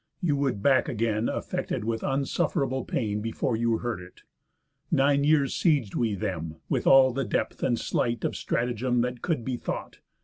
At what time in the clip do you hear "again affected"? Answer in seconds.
0.89-1.83